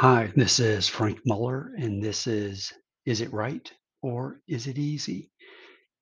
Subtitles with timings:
[0.00, 2.72] Hi, this is Frank Muller, and this is
[3.04, 3.68] Is It Right
[4.00, 5.32] or Is It Easy?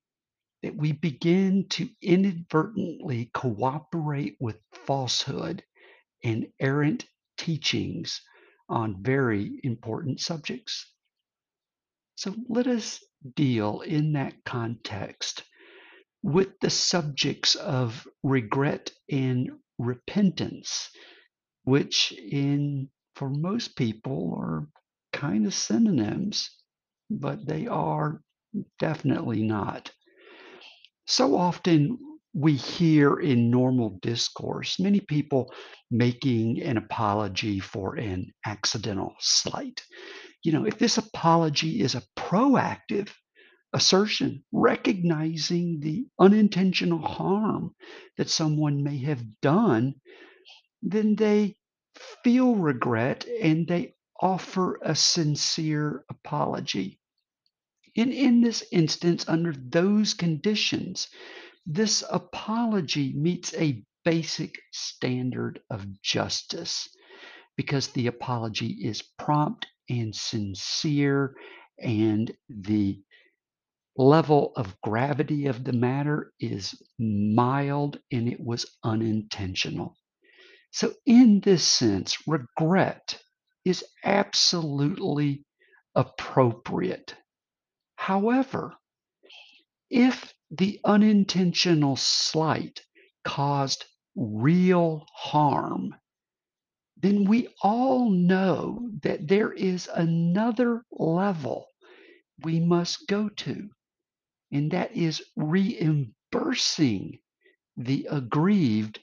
[0.62, 5.62] that we begin to inadvertently cooperate with falsehood
[6.24, 7.05] and errant
[7.36, 8.22] teachings
[8.68, 10.93] on very important subjects.
[12.16, 13.00] So let us
[13.36, 15.42] deal in that context
[16.22, 20.90] with the subjects of regret and repentance,
[21.64, 24.68] which in for most people are
[25.12, 26.50] kind of synonyms,
[27.10, 28.20] but they are
[28.78, 29.90] definitely not.
[31.06, 31.98] So often
[32.32, 35.52] we hear in normal discourse many people
[35.90, 39.82] making an apology for an accidental slight.
[40.44, 43.10] You know, if this apology is a proactive
[43.72, 47.74] assertion, recognizing the unintentional harm
[48.18, 49.94] that someone may have done,
[50.83, 51.56] then they
[52.22, 57.00] feel regret and they offer a sincere apology.
[57.96, 61.08] And in this instance, under those conditions,
[61.66, 66.88] this apology meets a basic standard of justice
[67.56, 71.36] because the apology is prompt and sincere,
[71.78, 73.02] and the
[73.96, 79.96] level of gravity of the matter is mild and it was unintentional.
[80.72, 83.20] So, in this sense, regret
[83.64, 85.45] is absolutely
[85.95, 87.14] appropriate.
[87.96, 88.74] However,
[89.90, 92.83] if the unintentional slight
[93.24, 93.84] caused
[94.16, 95.95] real harm,
[97.04, 101.66] then we all know that there is another level
[102.42, 103.68] we must go to,
[104.52, 107.18] and that is reimbursing
[107.76, 109.00] the aggrieved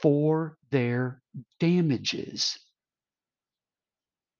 [0.00, 1.22] for their
[1.60, 2.58] damages.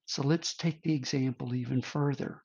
[0.07, 2.43] So let's take the example even further.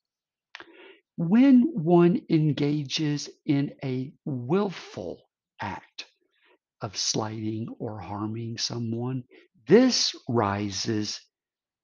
[1.15, 5.21] When one engages in a willful
[5.61, 6.07] act
[6.81, 9.23] of slighting or harming someone,
[9.67, 11.19] this rises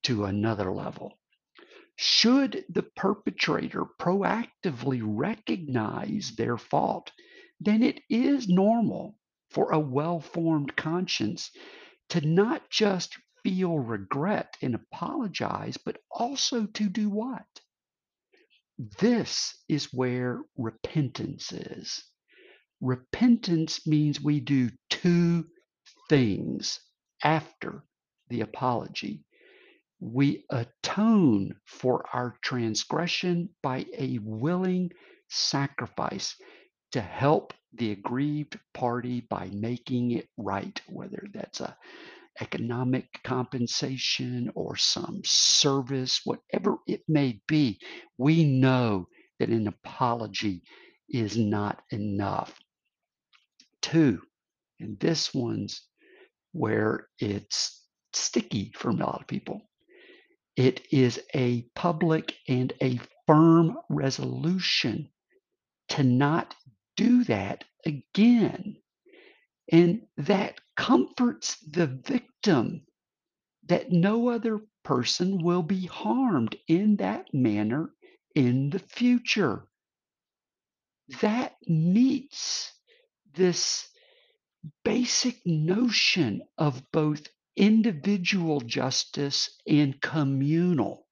[0.04, 1.20] to another level.
[1.96, 7.12] Should the perpetrator proactively recognize their fault,
[7.60, 9.18] then it is normal
[9.50, 11.52] for a well formed conscience
[12.10, 17.46] to not just feel regret and apologize, but also to do what?
[19.00, 22.04] This is where repentance is.
[22.80, 25.48] Repentance means we do two
[26.10, 26.80] things
[27.24, 27.84] after
[28.30, 29.24] the apology.
[30.00, 34.92] We atone for our transgression by a willing
[35.30, 36.36] sacrifice
[36.92, 41.76] to help the aggrieved party by making it right, whether that's a
[42.42, 47.80] economic compensation or some service, whatever it may be.
[48.18, 49.08] We know
[49.40, 50.64] that an apology
[51.10, 52.60] is not enough.
[53.82, 54.22] Two,
[54.80, 55.87] and this one's
[56.58, 59.62] where it's sticky for a lot of people.
[60.56, 65.10] It is a public and a firm resolution
[65.90, 66.56] to not
[66.96, 68.78] do that again.
[69.72, 72.86] And that comforts the victim
[73.68, 77.92] that no other person will be harmed in that manner
[78.36, 79.68] in the future.
[81.12, 81.20] Mm.
[81.22, 82.72] That meets
[83.36, 83.88] this
[84.84, 91.08] basic notion of both individual justice and communal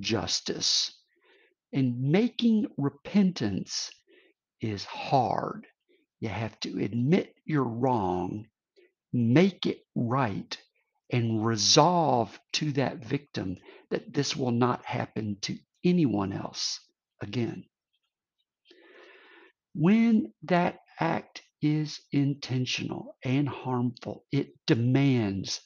[0.00, 0.92] justice.
[1.72, 3.90] And making repentance
[4.60, 5.66] is hard.
[6.20, 8.46] You have to admit you're wrong,
[9.12, 10.56] make it right,
[11.10, 13.56] and resolve to that victim
[13.90, 16.80] that this will not happen to anyone else
[17.22, 17.64] again.
[19.74, 25.60] When that act is intentional and harmful, it demands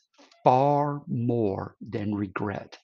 [0.45, 2.79] far more than regret.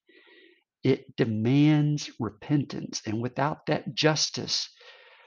[0.84, 3.02] It demands repentance.
[3.06, 4.68] And without that justice,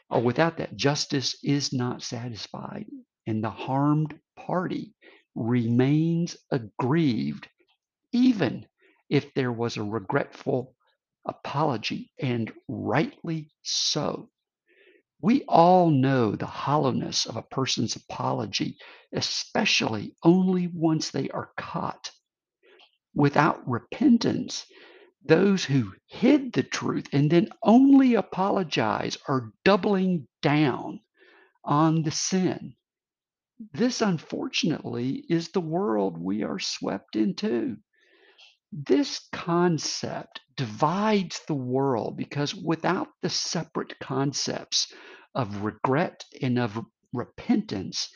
[0.10, 2.88] or without that, justice is not satisfied.
[3.28, 4.96] And the harmed party
[5.36, 7.50] remains aggrieved,
[8.14, 8.68] even
[9.10, 10.76] if there was a regretful
[11.28, 14.30] apology, and rightly so.
[15.24, 18.78] We all know the hollowness of a person's apology,
[19.14, 22.12] especially only once they are caught.
[23.16, 24.66] Without repentance,
[25.26, 31.00] those who hid the truth and then only apologize are doubling down
[31.64, 32.76] on the sin.
[33.74, 37.78] This, unfortunately, is the world we are swept into.
[38.76, 44.92] This concept divides the world because without the separate concepts
[45.36, 46.84] of regret and of
[47.14, 48.10] repentance,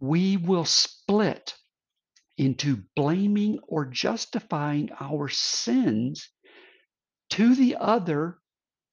[0.00, 1.54] we will split
[2.38, 6.30] into blaming or justifying our sins
[7.30, 8.38] to the other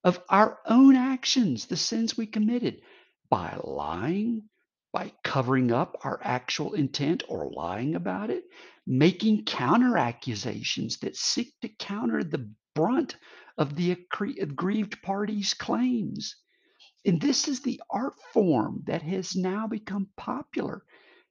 [0.04, 2.82] of our own actions, the sins we committed
[3.30, 4.50] by lying,
[4.92, 8.44] by covering up our actual intent or lying about it,
[8.92, 13.16] making counter accusations that seek to counter the brunt
[13.56, 16.36] of the aggrieved party's claims.
[17.06, 20.84] And this is the art form that has now become popular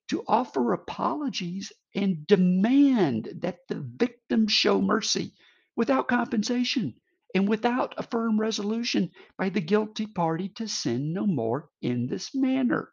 [0.08, 5.34] to offer apologies and demand that the victim show mercy
[5.74, 6.94] without compensation
[7.34, 12.36] and without a firm resolution by the guilty party to sin no more in this
[12.36, 12.92] manner.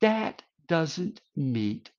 [0.00, 1.90] That doesn't meet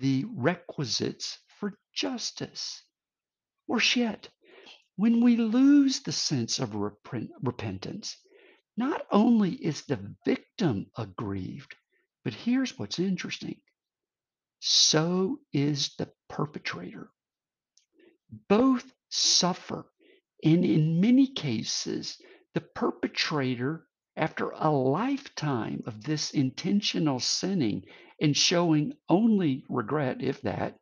[0.00, 2.82] the requisites for justice.
[3.68, 4.28] Worse yet,
[4.96, 8.16] when we lose the sense of repent- repentance,
[8.76, 11.74] not only is the victim aggrieved,
[12.24, 13.60] but here's what's interesting
[14.60, 17.10] so is the perpetrator.
[18.48, 19.86] Both suffer,
[20.44, 22.18] and in many cases,
[22.54, 23.86] the perpetrator,
[24.16, 27.84] after a lifetime of this intentional sinning
[28.20, 30.78] and showing only regret, if that,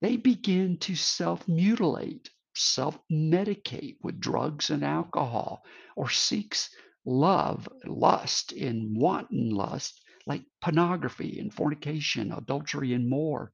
[0.00, 5.64] they begin to self mutilate, self medicate with drugs and alcohol,
[5.96, 6.68] or seeks
[7.04, 13.52] love, lust, and wanton lust like pornography and fornication, adultery, and more.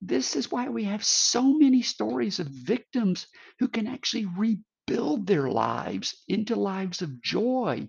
[0.00, 3.26] This is why we have so many stories of victims
[3.58, 7.88] who can actually rebuild their lives into lives of joy.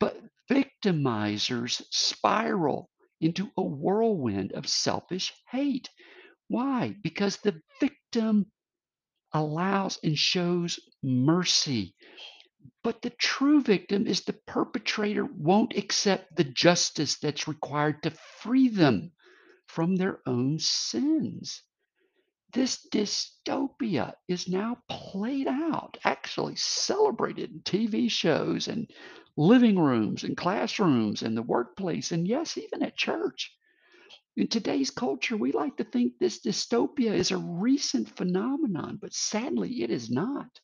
[0.00, 0.20] But
[0.50, 5.90] victimizers spiral into a whirlwind of selfish hate.
[6.48, 6.96] Why?
[7.02, 8.46] Because the victim
[9.32, 11.94] allows and shows mercy
[12.82, 18.68] but the true victim is the perpetrator won't accept the justice that's required to free
[18.68, 19.12] them
[19.66, 21.62] from their own sins.
[22.52, 28.90] This dystopia is now played out, actually celebrated in TV shows and
[29.38, 33.56] living rooms and classrooms and the workplace, and yes, even at church.
[34.36, 39.82] In today's culture, we like to think this dystopia is a recent phenomenon, but sadly,
[39.82, 40.58] it is not.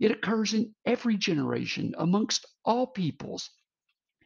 [0.00, 3.48] It occurs in every generation, amongst all peoples,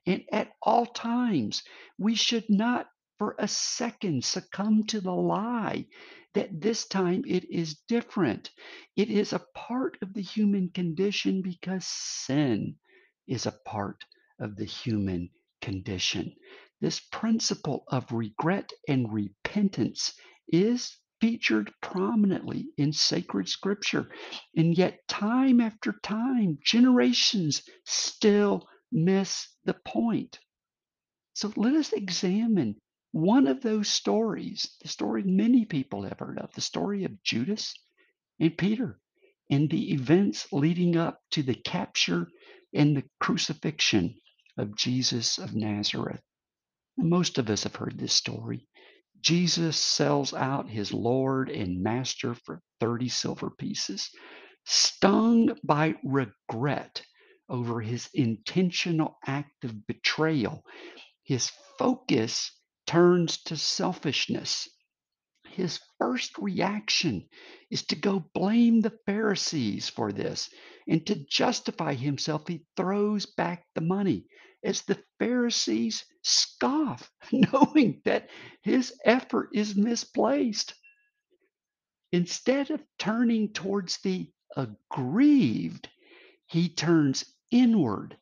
[0.07, 1.63] and at all times.
[1.99, 5.87] We should not for a second succumb to the lie
[6.33, 8.51] that this time it is different.
[8.97, 12.77] It is a part of the human condition because sin
[13.29, 14.05] is a part
[14.41, 15.31] of the human
[15.63, 16.35] condition.
[16.81, 20.15] This principle of regret and repentance
[20.49, 24.11] is featured prominently in sacred scripture.
[24.57, 30.39] And yet, time after time, generations still miss the point.
[31.35, 32.77] So let us examine
[33.13, 37.75] one of those stories, the story many people have heard of, the story of Judas
[38.39, 39.01] and Peter,
[39.51, 42.29] and the events leading up to the capture
[42.77, 44.17] and the crucifixion
[44.59, 46.23] of Jesus of Nazareth.
[46.99, 48.69] Most of us have heard this story.
[49.23, 54.11] Jesus sells out his Lord and Master for 30 silver pieces.
[54.67, 57.03] Stung by regret
[57.51, 60.65] over his intentional act of betrayal,
[61.25, 62.53] his focus
[62.87, 64.69] turns to selfishness.
[65.57, 67.27] His first reaction
[67.71, 70.51] is to go blame the Pharisees for this.
[70.87, 74.27] And to justify himself, he throws back the money
[74.63, 78.29] as the Pharisees scoff, knowing that
[78.63, 80.75] his effort is misplaced.
[82.13, 85.89] Instead of turning towards the aggrieved,
[86.47, 88.19] he turns inward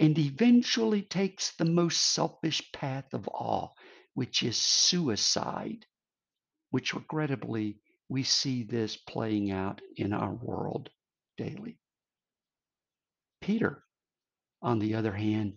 [0.00, 3.76] and eventually takes the most selfish path of all,
[4.14, 5.84] which is suicide,
[6.72, 7.78] which regrettably
[8.10, 10.90] we see this playing out in our world
[11.38, 11.78] daily.
[13.42, 13.84] Peter,
[14.62, 15.54] on the other hand,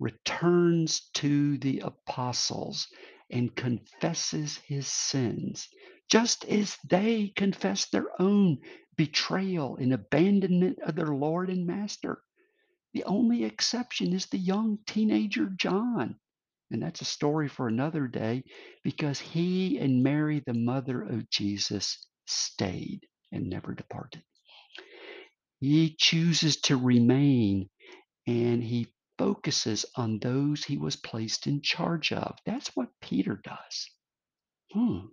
[0.00, 2.88] returns to the apostles
[3.30, 5.68] and confesses his sins,
[6.10, 8.58] just as they confess their own
[8.96, 12.22] betrayal and abandonment of their Lord and Master.
[12.94, 16.16] The only exception is the young teenager John.
[16.72, 18.44] And that's a story for another day
[18.84, 23.02] because he and Mary, the mother of Jesus, stayed
[23.32, 24.24] and never departed.
[25.60, 27.70] He chooses to remain
[28.26, 28.88] and he
[29.18, 32.36] focuses on those he was placed in charge of.
[32.46, 33.90] That's what Peter does.
[34.72, 35.08] Hmm.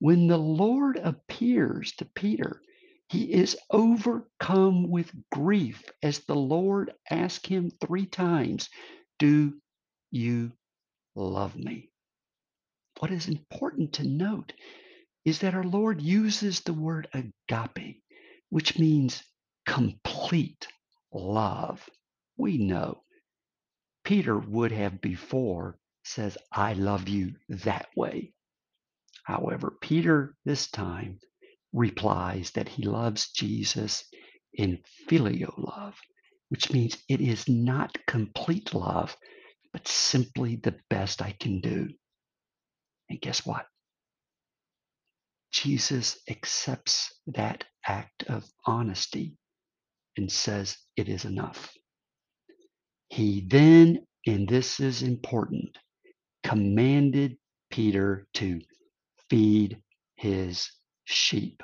[0.00, 2.62] When the Lord appears to Peter,
[3.10, 8.68] he is overcome with grief as the Lord asks him three times,
[9.18, 9.54] Do
[10.10, 10.52] you
[11.14, 11.90] love me?
[13.00, 14.52] What is important to note
[15.24, 18.02] is that our Lord uses the word agape,
[18.50, 19.22] which means
[19.66, 20.66] complete
[21.12, 21.88] love.
[22.36, 23.02] We know
[24.04, 28.32] Peter would have before says, I love you that way.
[29.24, 31.18] However, Peter this time
[31.72, 34.04] replies that he loves Jesus
[34.54, 35.94] in filial love,
[36.48, 39.16] which means it is not complete love,
[39.72, 41.88] but simply the best I can do.
[43.10, 43.66] And guess what?
[45.52, 49.36] Jesus accepts that act of honesty
[50.16, 51.72] and says it is enough.
[53.10, 55.78] He then, and this is important,
[56.44, 57.36] commanded
[57.70, 58.60] Peter to
[59.30, 59.82] feed
[60.16, 60.70] his
[61.04, 61.62] sheep,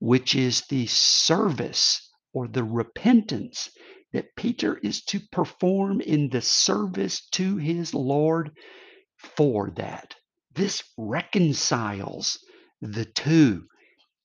[0.00, 3.70] which is the service or the repentance
[4.12, 8.52] that Peter is to perform in the service to his Lord
[9.16, 10.14] for that.
[10.54, 12.38] This reconciles
[12.80, 13.66] the two.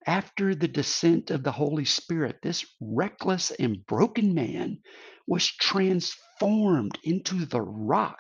[0.06, 4.80] After the descent of the Holy Spirit, this reckless and broken man
[5.28, 8.20] was transformed into the rock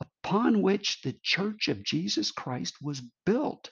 [0.00, 3.70] upon which the church of Jesus Christ was built.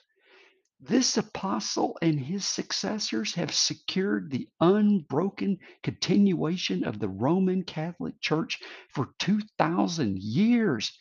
[0.81, 8.59] This apostle and his successors have secured the unbroken continuation of the Roman Catholic Church
[8.89, 10.97] for 2,000 years.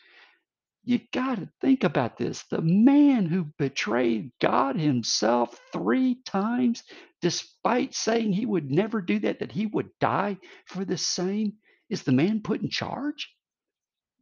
[0.84, 2.42] You got to think about this.
[2.44, 6.84] The man who betrayed God himself three times,
[7.22, 11.54] despite saying he would never do that, that he would die for the same,
[11.88, 13.34] is the man put in charge?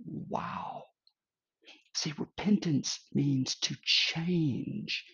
[0.07, 0.85] Wow.
[1.95, 5.05] See, repentance means to change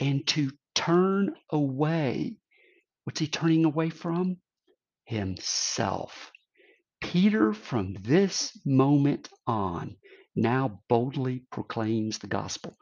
[0.00, 2.36] and to turn away.
[3.04, 4.38] What's he turning away from?
[5.06, 6.32] Himself.
[7.00, 9.96] Peter, from this moment on,
[10.36, 12.76] now boldly proclaims the gospel.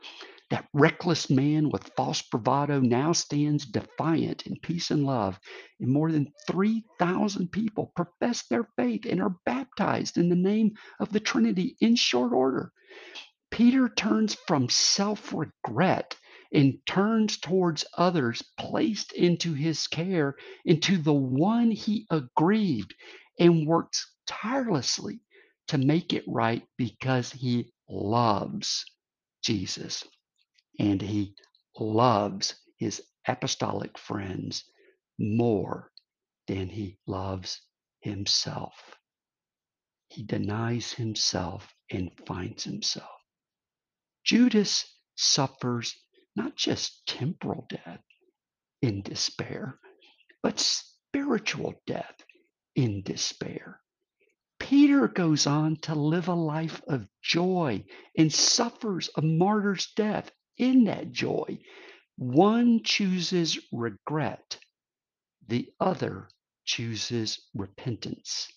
[0.50, 5.38] That reckless man with false bravado now stands defiant in peace and love,
[5.80, 11.12] and more than 3,000 people profess their faith and are baptized in the name of
[11.12, 12.72] the Trinity in short order.
[13.50, 16.16] Peter turns from self regret
[16.52, 22.94] and turns towards others placed into his care, into the one he aggrieved,
[23.38, 25.20] and works tirelessly
[25.68, 28.84] to make it right because he loves
[29.42, 30.04] Jesus
[30.78, 31.34] and he
[31.78, 34.64] loves his apostolic friends
[35.18, 35.90] more
[36.46, 37.60] than he loves
[38.00, 38.74] himself.
[40.08, 43.10] He denies himself and finds himself.
[44.24, 44.84] Judas
[45.16, 45.96] suffers
[46.36, 48.02] not just temporal death
[48.82, 49.78] in despair,
[50.42, 52.16] but spiritual death
[52.76, 53.80] in despair.
[54.58, 57.84] Peter goes on to live a life of joy
[58.16, 61.58] and suffers a martyr's death in that joy.
[62.16, 64.58] One chooses regret,
[65.46, 66.28] the other
[66.64, 68.48] chooses repentance.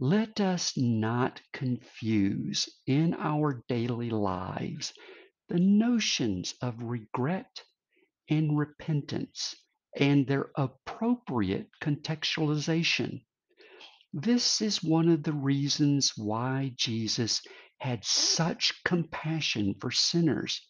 [0.00, 4.92] Let us not confuse in our daily lives
[5.52, 7.62] the notions of regret
[8.30, 9.54] and repentance
[9.98, 13.22] and their appropriate contextualization.
[14.12, 17.42] This is one of the reasons why Jesus
[17.80, 20.60] had such compassion for sinners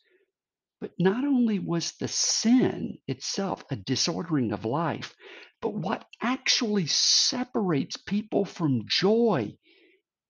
[0.80, 5.14] But not only was the sin itself a disordering of life,
[5.62, 9.56] but what actually separates people from joy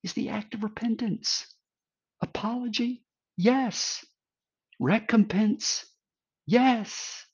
[0.04, 1.46] is the act of repentance.
[2.22, 3.04] Apology?
[3.36, 4.04] Yes.
[4.84, 5.84] Recompense?
[6.44, 7.24] Yes.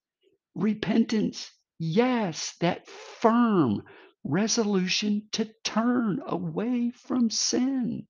[0.55, 1.51] Repentance?
[1.79, 2.55] Yes.
[2.61, 3.85] That firm
[4.23, 8.07] resolution to turn away from sin.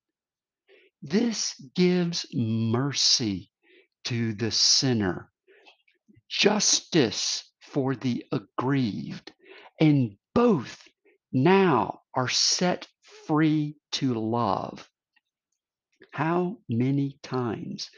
[1.02, 3.52] This gives mercy
[4.06, 5.30] to the sinner,
[6.28, 9.32] justice for the aggrieved,
[9.78, 10.82] and both
[11.32, 12.88] now are set
[13.28, 14.90] free to love.
[16.12, 17.88] How many times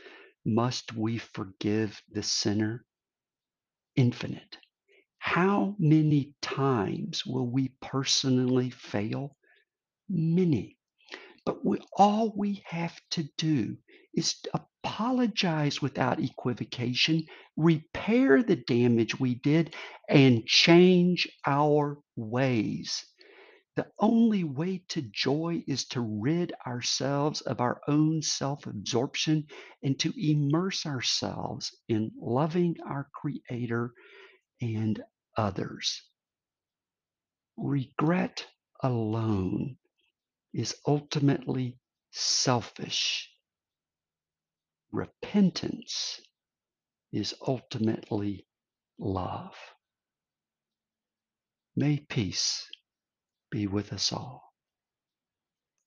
[0.44, 2.84] must we forgive the sinner?
[3.96, 4.56] Infinite.
[5.18, 9.36] How many times will we personally fail?
[10.08, 10.78] Many.
[11.44, 13.76] But we, all we have to do
[14.14, 17.24] is apologize without equivocation,
[17.56, 19.74] repair the damage we did,
[20.08, 23.04] and change our ways.
[23.80, 29.46] The only way to joy is to rid ourselves of our own self absorption
[29.82, 33.94] and to immerse ourselves in loving our Creator
[34.60, 35.02] and
[35.34, 36.02] others.
[37.56, 38.46] Regret
[38.82, 39.78] alone
[40.52, 41.78] is ultimately
[42.10, 43.32] selfish.
[44.92, 46.20] Repentance
[47.12, 48.46] is ultimately
[48.98, 49.56] love.
[51.74, 52.68] May peace
[53.50, 54.49] be with us all.